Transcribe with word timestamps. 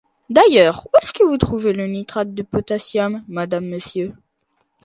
D’ailleurs, 0.31 0.87
où 0.87 0.97
est-ce 0.99 1.13
que 1.13 1.23
vous 1.23 1.37
trouvez 1.37 1.73
le 1.73 1.85
nitrate 1.85 2.33
de 2.33 2.41
potassium, 2.41 3.23
madame 3.27 3.67
Monsieur? 3.67 4.15